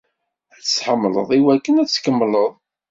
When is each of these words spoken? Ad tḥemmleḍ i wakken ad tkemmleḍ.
Ad 0.55 0.63
tḥemmleḍ 0.65 1.29
i 1.37 1.39
wakken 1.45 1.81
ad 1.83 1.89
tkemmleḍ. 1.89 2.51